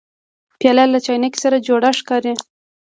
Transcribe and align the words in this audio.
پیاله 0.59 0.85
له 0.93 0.99
چاینکي 1.05 1.39
سره 1.43 1.57
جوړه 1.67 1.89
ښکاري. 1.99 2.33